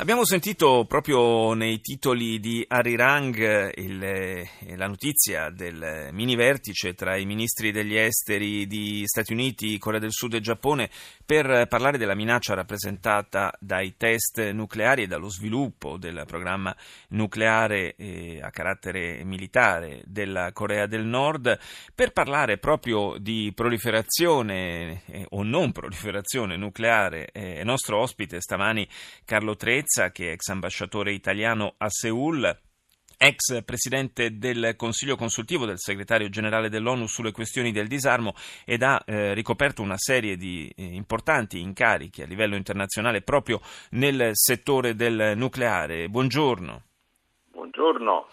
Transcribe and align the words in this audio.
Abbiamo 0.00 0.24
sentito 0.24 0.86
proprio 0.88 1.52
nei 1.52 1.82
titoli 1.82 2.40
di 2.40 2.64
Arirang 2.66 3.70
il, 3.76 4.02
eh, 4.02 4.48
la 4.74 4.86
notizia 4.86 5.50
del 5.50 6.08
mini 6.12 6.36
vertice 6.36 6.94
tra 6.94 7.18
i 7.18 7.26
ministri 7.26 7.70
degli 7.70 7.96
esteri 7.96 8.66
di 8.66 9.02
Stati 9.04 9.34
Uniti, 9.34 9.76
Corea 9.76 10.00
del 10.00 10.10
Sud 10.10 10.32
e 10.32 10.40
Giappone 10.40 10.88
per 11.22 11.66
parlare 11.68 11.98
della 11.98 12.14
minaccia 12.14 12.54
rappresentata 12.54 13.52
dai 13.60 13.96
test 13.98 14.40
nucleari 14.52 15.02
e 15.02 15.06
dallo 15.06 15.28
sviluppo 15.28 15.98
del 15.98 16.24
programma 16.26 16.74
nucleare 17.08 17.94
eh, 17.96 18.40
a 18.42 18.48
carattere 18.48 19.22
militare 19.24 20.00
della 20.06 20.50
Corea 20.52 20.86
del 20.86 21.04
Nord, 21.04 21.58
per 21.94 22.12
parlare 22.12 22.56
proprio 22.56 23.18
di 23.18 23.52
proliferazione 23.54 25.02
eh, 25.04 25.26
o 25.28 25.42
non 25.42 25.72
proliferazione 25.72 26.56
nucleare. 26.56 27.28
Eh, 27.32 27.56
è 27.56 27.64
nostro 27.64 28.00
ospite 28.00 28.40
stamani 28.40 28.88
Carlo 29.26 29.56
Trezzi 29.56 29.88
Piazza, 29.90 30.12
che 30.12 30.28
è 30.28 30.32
ex 30.32 30.48
ambasciatore 30.50 31.10
italiano 31.10 31.74
a 31.78 31.88
Seoul, 31.90 32.56
ex 33.18 33.64
presidente 33.64 34.38
del 34.38 34.74
Consiglio 34.76 35.16
consultivo 35.16 35.66
del 35.66 35.80
segretario 35.80 36.28
generale 36.28 36.68
dell'ONU 36.68 37.08
sulle 37.08 37.32
questioni 37.32 37.72
del 37.72 37.88
disarmo 37.88 38.34
ed 38.64 38.84
ha 38.84 39.02
eh, 39.04 39.34
ricoperto 39.34 39.82
una 39.82 39.96
serie 39.98 40.36
di 40.36 40.72
eh, 40.76 40.84
importanti 40.84 41.60
incarichi 41.60 42.22
a 42.22 42.26
livello 42.26 42.54
internazionale 42.54 43.22
proprio 43.22 43.60
nel 43.90 44.30
settore 44.34 44.94
del 44.94 45.32
nucleare. 45.36 46.08
Buongiorno. 46.08 46.82
Buongiorno. 47.50 48.28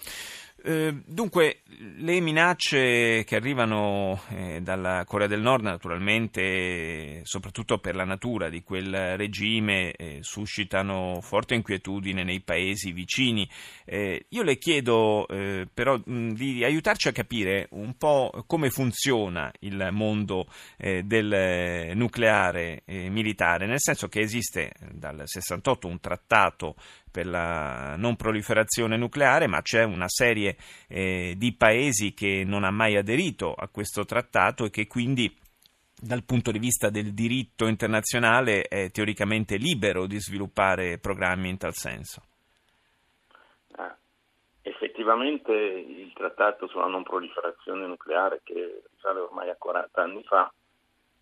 Eh, 0.67 1.01
dunque, 1.05 1.61
le 1.99 2.19
minacce 2.19 3.23
che 3.23 3.37
arrivano 3.37 4.19
eh, 4.31 4.59
dalla 4.61 5.05
Corea 5.05 5.25
del 5.25 5.39
Nord, 5.39 5.63
naturalmente, 5.63 7.21
soprattutto 7.23 7.77
per 7.77 7.95
la 7.95 8.03
natura 8.03 8.49
di 8.49 8.63
quel 8.63 9.15
regime, 9.15 9.93
eh, 9.93 10.19
suscitano 10.23 11.19
forte 11.21 11.55
inquietudine 11.55 12.25
nei 12.25 12.41
paesi 12.41 12.91
vicini. 12.91 13.49
Io 13.89 14.43
le 14.43 14.57
chiedo 14.57 15.25
però 15.73 15.97
di 16.03 16.61
aiutarci 16.65 17.07
a 17.07 17.13
capire 17.13 17.67
un 17.71 17.95
po' 17.95 18.43
come 18.45 18.69
funziona 18.69 19.49
il 19.59 19.87
mondo 19.91 20.47
del 20.75 21.93
nucleare 21.95 22.83
militare, 22.85 23.65
nel 23.65 23.79
senso 23.79 24.09
che 24.09 24.19
esiste 24.19 24.73
dal 24.91 25.21
68 25.23 25.87
un 25.87 26.01
trattato 26.01 26.75
per 27.11 27.25
la 27.25 27.95
non 27.97 28.15
proliferazione 28.15 28.97
nucleare, 28.97 29.47
ma 29.47 29.61
c'è 29.61 29.83
una 29.83 30.07
serie 30.07 30.57
eh, 30.87 31.33
di 31.37 31.53
paesi 31.53 32.13
che 32.13 32.43
non 32.45 32.63
ha 32.63 32.71
mai 32.71 32.95
aderito 32.95 33.53
a 33.53 33.67
questo 33.67 34.05
trattato 34.05 34.65
e 34.65 34.69
che 34.69 34.87
quindi 34.87 35.35
dal 35.99 36.23
punto 36.23 36.51
di 36.51 36.59
vista 36.59 36.89
del 36.89 37.13
diritto 37.13 37.65
internazionale 37.65 38.63
è 38.63 38.91
teoricamente 38.91 39.57
libero 39.57 40.05
di 40.05 40.19
sviluppare 40.19 40.99
programmi 40.99 41.49
in 41.49 41.57
tal 41.57 41.73
senso. 41.73 42.21
Ah, 43.77 43.95
effettivamente 44.61 45.51
il 45.51 46.11
trattato 46.13 46.67
sulla 46.67 46.85
non 46.85 47.01
proliferazione 47.01 47.87
nucleare 47.87 48.41
che 48.43 48.83
risale 48.93 49.19
ormai 49.21 49.49
a 49.49 49.55
40 49.55 50.01
anni 50.01 50.23
fa 50.23 50.51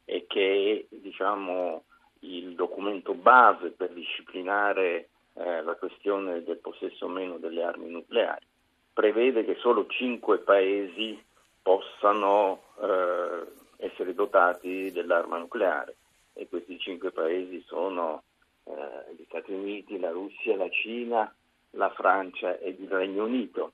e 0.03 0.25
che 0.27 0.87
è 0.89 0.95
diciamo, 0.95 1.85
il 2.19 2.53
documento 2.55 3.13
base 3.13 3.71
per 3.71 3.93
disciplinare 3.93 5.09
eh, 5.35 5.61
la 5.61 5.75
questione 5.75 6.43
del 6.43 6.57
possesso 6.57 7.05
o 7.05 7.09
meno 7.09 7.37
delle 7.37 7.63
armi 7.63 7.89
nucleari, 7.89 8.45
prevede 8.93 9.43
che 9.43 9.55
solo 9.55 9.85
cinque 9.87 10.39
paesi 10.39 11.21
possano 11.61 12.63
eh, 12.81 13.45
essere 13.77 14.13
dotati 14.13 14.91
dell'arma 14.91 15.37
nucleare 15.37 15.95
e 16.33 16.47
questi 16.47 16.79
cinque 16.79 17.11
paesi 17.11 17.61
sono 17.65 18.23
eh, 18.65 19.13
gli 19.15 19.23
Stati 19.27 19.51
Uniti, 19.51 19.99
la 19.99 20.11
Russia, 20.11 20.55
la 20.55 20.69
Cina, 20.69 21.33
la 21.71 21.89
Francia 21.89 22.57
ed 22.57 22.79
il 22.79 22.89
Regno 22.89 23.25
Unito. 23.25 23.71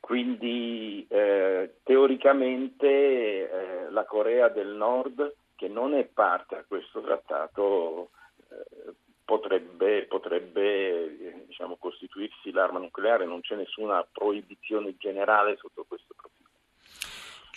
Quindi 0.00 1.06
eh, 1.08 1.74
teoricamente 1.82 2.86
eh, 2.86 3.90
la 3.90 4.04
Corea 4.04 4.48
del 4.48 4.68
Nord, 4.68 5.34
che 5.54 5.68
non 5.68 5.94
è 5.94 6.04
parte 6.04 6.56
a 6.56 6.64
questo 6.66 7.00
trattato, 7.00 8.10
eh, 8.50 8.92
potrebbe, 9.28 10.06
potrebbe 10.06 11.44
diciamo, 11.46 11.76
costituirsi 11.76 12.50
l'arma 12.50 12.78
nucleare, 12.78 13.26
non 13.26 13.42
c'è 13.42 13.56
nessuna 13.56 14.02
proibizione 14.10 14.96
generale 14.96 15.58
sotto 15.58 15.84
questo. 15.86 16.07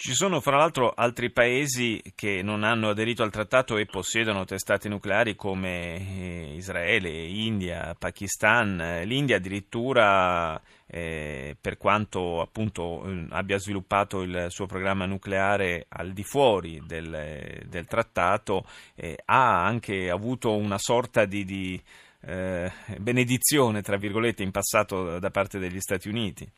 Ci 0.01 0.15
sono 0.15 0.41
fra 0.41 0.57
l'altro 0.57 0.93
altri 0.95 1.29
paesi 1.29 2.01
che 2.15 2.41
non 2.41 2.63
hanno 2.63 2.89
aderito 2.89 3.21
al 3.21 3.29
trattato 3.29 3.77
e 3.77 3.85
possiedono 3.85 4.45
testate 4.45 4.89
nucleari 4.89 5.35
come 5.35 5.95
eh, 5.95 6.55
Israele, 6.55 7.11
India, 7.11 7.93
Pakistan. 7.93 9.01
L'India 9.05 9.35
addirittura, 9.35 10.59
eh, 10.87 11.55
per 11.61 11.77
quanto 11.77 12.41
appunto 12.41 13.05
eh, 13.05 13.27
abbia 13.29 13.59
sviluppato 13.59 14.23
il 14.23 14.47
suo 14.49 14.65
programma 14.65 15.05
nucleare 15.05 15.85
al 15.89 16.13
di 16.13 16.23
fuori 16.23 16.81
del, 16.83 17.61
del 17.67 17.85
trattato, 17.85 18.65
eh, 18.95 19.21
ha 19.23 19.63
anche 19.63 20.09
avuto 20.09 20.55
una 20.55 20.79
sorta 20.79 21.25
di, 21.25 21.45
di 21.45 21.79
eh, 22.21 22.71
benedizione, 22.97 23.83
tra 23.83 23.97
virgolette, 23.97 24.41
in 24.41 24.49
passato 24.49 25.19
da 25.19 25.29
parte 25.29 25.59
degli 25.59 25.79
Stati 25.79 26.09
Uniti. 26.09 26.51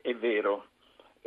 È 0.00 0.14
vero, 0.14 0.67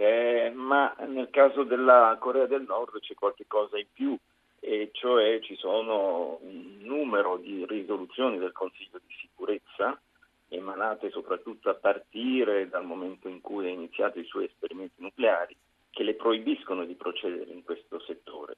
eh, 0.01 0.49
ma 0.49 0.95
nel 1.05 1.29
caso 1.29 1.61
della 1.61 2.17
Corea 2.19 2.47
del 2.47 2.63
Nord 2.63 2.99
c'è 3.01 3.13
qualche 3.13 3.45
cosa 3.45 3.77
in 3.77 3.85
più, 3.93 4.17
e 4.59 4.89
cioè 4.93 5.39
ci 5.41 5.55
sono 5.55 6.39
un 6.41 6.77
numero 6.79 7.37
di 7.37 7.63
risoluzioni 7.67 8.39
del 8.39 8.51
Consiglio 8.51 8.99
di 9.05 9.13
sicurezza 9.19 9.99
emanate 10.47 11.11
soprattutto 11.11 11.69
a 11.69 11.75
partire 11.75 12.67
dal 12.67 12.83
momento 12.83 13.27
in 13.27 13.41
cui 13.41 13.67
ha 13.67 13.69
iniziato 13.69 14.17
i 14.17 14.25
suoi 14.25 14.45
esperimenti 14.45 15.03
nucleari, 15.03 15.55
che 15.91 16.01
le 16.01 16.15
proibiscono 16.15 16.83
di 16.83 16.95
procedere 16.95 17.51
in 17.51 17.63
questo 17.63 17.99
settore. 17.99 18.57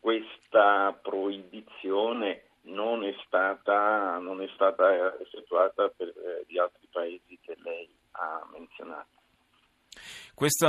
Questa 0.00 0.98
proibizione 1.02 2.44
non 2.62 3.04
è 3.04 3.14
stata, 3.26 4.16
non 4.16 4.40
è 4.40 4.48
stata 4.54 5.20
effettuata 5.20 5.90
per 5.90 6.08
eh, 6.48 6.58
altri 6.58 6.88
paesi 6.90 7.38
che 7.42 7.56
lei 7.62 7.88
ha 8.12 8.48
menzionato. 8.50 9.20
Questa 10.42 10.66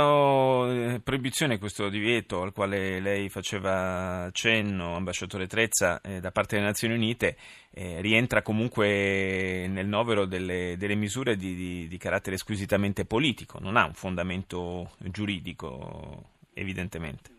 eh, 0.68 1.00
proibizione, 1.02 1.58
questo 1.58 1.88
divieto 1.88 2.42
al 2.42 2.52
quale 2.52 3.00
lei 3.00 3.28
faceva 3.28 4.28
cenno, 4.30 4.94
ambasciatore 4.94 5.48
Trezza, 5.48 6.00
eh, 6.00 6.20
da 6.20 6.30
parte 6.30 6.54
delle 6.54 6.68
Nazioni 6.68 6.94
Unite, 6.94 7.34
eh, 7.72 8.00
rientra 8.00 8.40
comunque 8.40 9.66
nel 9.66 9.88
novero 9.88 10.26
delle, 10.26 10.76
delle 10.78 10.94
misure 10.94 11.34
di, 11.34 11.56
di, 11.56 11.88
di, 11.88 11.98
carattere 11.98 12.36
squisitamente 12.36 13.04
politico, 13.04 13.58
non 13.58 13.76
ha 13.76 13.84
un 13.84 13.94
fondamento 13.94 14.92
giuridico, 14.98 16.22
evidentemente. 16.54 17.32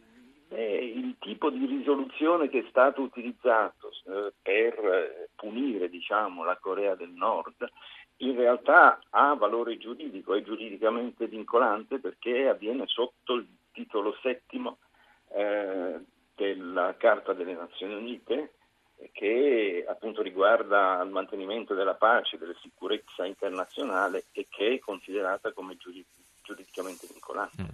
il 0.49 1.15
tipo 1.19 1.49
di 1.49 1.65
risoluzione 1.65 2.49
che 2.49 2.59
è 2.59 2.65
stato 2.67 3.01
utilizzato 3.01 3.91
eh, 4.07 4.33
per 4.41 4.73
eh, 4.73 5.24
punire 5.35 5.89
diciamo, 5.89 6.43
la 6.43 6.57
Corea 6.57 6.95
del 6.95 7.11
Nord 7.11 7.69
in 8.17 8.35
realtà 8.35 8.99
ha 9.09 9.33
valore 9.35 9.77
giuridico, 9.77 10.33
è 10.33 10.41
giuridicamente 10.41 11.27
vincolante 11.27 11.99
perché 11.99 12.47
avviene 12.47 12.87
sotto 12.87 13.33
il 13.33 13.47
titolo 13.71 14.15
settimo 14.21 14.77
eh, 15.33 15.99
della 16.33 16.95
Carta 16.97 17.33
delle 17.33 17.53
Nazioni 17.53 17.93
Unite 17.95 18.53
che 19.11 19.85
appunto 19.87 20.21
riguarda 20.21 21.01
il 21.03 21.09
mantenimento 21.09 21.73
della 21.73 21.95
pace 21.95 22.37
della 22.37 22.55
sicurezza 22.61 23.25
internazionale 23.25 24.25
e 24.31 24.47
che 24.49 24.75
è 24.75 24.79
considerata 24.79 25.51
come 25.51 25.75
giuridicamente 26.45 27.07
vincolante. 27.11 27.61
Mm. 27.61 27.65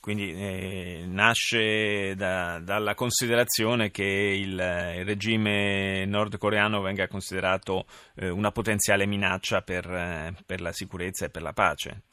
Quindi 0.00 0.32
eh, 0.32 1.04
nasce 1.06 2.14
da, 2.14 2.60
dalla 2.60 2.94
considerazione 2.94 3.90
che 3.90 4.04
il, 4.04 4.52
il, 4.52 5.04
regime 5.04 6.06
nordcoreano 6.06 6.80
venga 6.80 7.08
considerato 7.08 7.84
eh, 8.14 8.30
una 8.30 8.50
potenziale 8.52 9.06
minaccia 9.06 9.60
per, 9.60 9.84
eh, 9.84 10.34
per, 10.46 10.60
la 10.60 10.72
sicurezza 10.72 11.26
e 11.26 11.30
per 11.30 11.42
la 11.42 11.52
pace. 11.52 12.04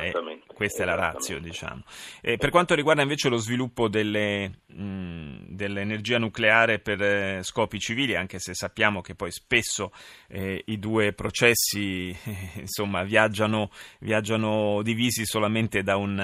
È, 0.00 0.10
questa 0.58 0.82
è 0.82 0.86
la 0.86 0.96
razza, 0.96 1.38
diciamo. 1.38 1.84
per 2.20 2.50
quanto 2.50 2.74
riguarda 2.74 3.02
invece 3.02 3.28
lo 3.28 3.36
sviluppo 3.36 3.86
delle, 3.86 4.62
mh, 4.66 5.54
dell'energia 5.54 6.18
nucleare 6.18 6.80
per 6.80 7.00
eh, 7.00 7.42
scopi 7.44 7.78
civili, 7.78 8.16
anche 8.16 8.40
se 8.40 8.54
sappiamo 8.54 9.00
che 9.00 9.14
poi 9.14 9.30
spesso 9.30 9.92
eh, 10.26 10.60
i 10.66 10.80
due 10.80 11.12
processi 11.12 12.12
insomma, 12.58 13.04
viaggiano, 13.04 13.70
viaggiano, 14.00 14.82
divisi 14.82 15.24
solamente 15.24 15.84
da 15.84 15.94
un, 15.94 16.16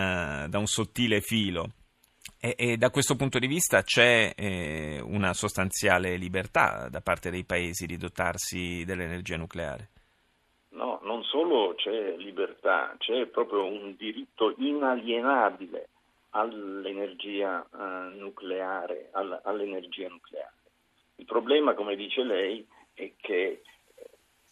da 0.49 0.59
un 0.59 0.67
sottile 0.67 1.21
filo. 1.21 1.71
E, 2.41 2.57
e, 2.59 2.77
da 2.77 2.91
questo 2.91 3.15
punto 3.15 3.39
di 3.39 3.47
vista 3.47 3.85
c'è 3.85 4.33
eh, 4.35 5.01
una 5.01 5.33
sostanziale 5.33 6.17
libertà 6.17 6.89
da 6.91 7.01
parte 7.03 7.31
dei 7.31 7.45
paesi 7.45 7.87
di 7.87 7.97
dotarsi 7.97 8.83
dell'energia 8.85 9.37
nucleare. 9.37 9.91
No, 10.75 10.99
non 11.03 11.23
solo 11.23 11.75
c'è 11.77 12.17
libertà, 12.17 12.95
c'è 12.99 13.27
proprio 13.27 13.65
un 13.65 13.95
diritto 13.97 14.55
inalienabile 14.59 15.89
all'energia 16.31 17.65
eh, 17.65 18.17
nucleare, 18.17 19.09
all, 19.13 19.41
all'energia 19.45 20.09
nucleare. 20.09 20.53
Il 21.17 21.27
problema, 21.27 21.75
come 21.75 21.95
dice 21.95 22.25
lei, 22.25 22.67
è 22.93 23.13
che 23.17 23.63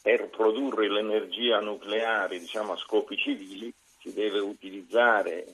per 0.01 0.29
produrre 0.31 0.89
l'energia 0.89 1.61
nucleare 1.61 2.39
diciamo, 2.39 2.73
a 2.73 2.77
scopi 2.77 3.17
civili 3.17 3.73
si 3.99 4.13
deve 4.13 4.39
utilizzare 4.39 5.47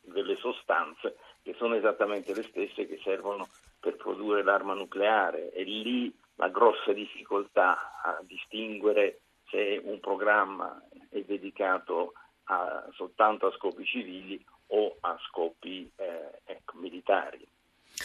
delle 0.00 0.36
sostanze 0.36 1.16
che 1.42 1.54
sono 1.54 1.76
esattamente 1.76 2.34
le 2.34 2.42
stesse 2.42 2.86
che 2.86 2.98
servono 3.04 3.48
per 3.78 3.94
produrre 3.96 4.42
l'arma 4.42 4.74
nucleare 4.74 5.52
e 5.52 5.62
lì 5.62 6.12
la 6.34 6.48
grossa 6.48 6.92
difficoltà 6.92 8.00
a 8.02 8.18
distinguere 8.22 9.20
se 9.50 9.80
un 9.82 10.00
programma 10.00 10.82
è 11.10 11.20
dedicato 11.20 12.12
a, 12.44 12.86
soltanto 12.92 13.46
a 13.46 13.52
scopi 13.52 13.84
civili 13.84 14.42
o 14.68 14.96
a 15.00 15.18
scopi 15.28 15.90
eh, 15.96 16.40
ecco, 16.44 16.78
militari. 16.78 17.46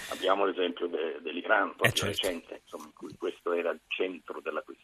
Abbiamo 0.10 0.46
l'esempio 0.46 0.88
de, 0.88 1.20
dell'Iran, 1.22 1.76
proprio 1.76 1.90
eh 1.90 1.94
certo. 1.94 2.28
recente, 2.28 2.62
insomma, 2.64 2.86
in 2.86 2.94
cui 2.94 3.16
questo 3.16 3.54
era 3.54 3.70
il 3.70 3.82
centro 3.88 4.42
della 4.42 4.62
questione. 4.62 4.83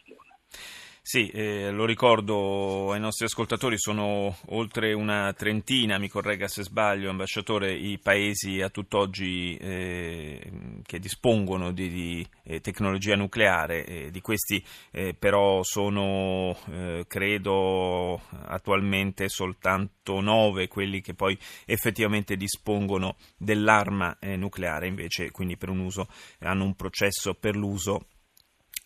Sì, 1.02 1.28
eh, 1.30 1.72
lo 1.72 1.86
ricordo 1.86 2.92
ai 2.92 3.00
nostri 3.00 3.26
ascoltatori, 3.26 3.80
sono 3.80 4.36
oltre 4.50 4.94
una 4.94 5.34
trentina, 5.34 5.98
mi 5.98 6.08
corregga 6.08 6.48
se 6.48 6.62
sbaglio, 6.62 7.10
ambasciatore, 7.10 7.74
i 7.74 7.98
paesi 7.98 8.62
a 8.62 8.70
tutt'oggi 8.70 9.58
eh, 9.58 10.52
che 10.84 11.00
dispongono 11.00 11.72
di, 11.72 11.90
di 11.90 12.28
eh, 12.44 12.62
tecnologia 12.62 13.16
nucleare, 13.16 14.10
di 14.12 14.22
questi 14.22 14.64
eh, 14.92 15.16
però 15.18 15.64
sono, 15.64 16.56
eh, 16.72 17.06
credo, 17.08 18.22
attualmente 18.46 19.30
soltanto 19.30 20.20
nove 20.22 20.68
quelli 20.68 21.02
che 21.02 21.16
poi 21.16 21.36
effettivamente 21.66 22.36
dispongono 22.36 23.16
dell'arma 23.36 24.18
eh, 24.20 24.36
nucleare, 24.36 24.86
invece 24.88 25.32
quindi 25.32 25.58
un 25.70 25.80
uso 25.80 26.08
hanno 26.40 26.66
un 26.66 26.76
processo 26.76 27.34
per 27.34 27.56
l'uso 27.56 28.06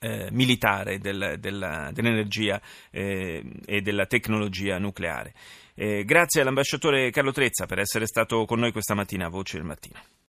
eh, 0.04 0.28
militare 0.32 1.00
del, 1.00 1.38
della, 1.40 1.90
dell'energia 1.94 2.62
eh, 2.92 3.42
e 3.66 3.82
della 3.82 4.06
tecnologia 4.06 4.78
nucleare. 4.78 5.34
Eh, 5.76 6.04
grazie 6.04 6.42
all'ambasciatore 6.42 7.10
Carlo 7.10 7.32
Trezza 7.32 7.66
per 7.66 7.80
essere 7.80 8.06
stato 8.06 8.46
con 8.46 8.60
noi 8.60 8.72
questa 8.72 8.94
mattina 8.94 9.28
a 9.28 9.30
Voce 9.30 9.58
del 9.58 9.66
Mattino. 9.66 10.00